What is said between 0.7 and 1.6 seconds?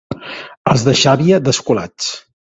Els de Xàbia,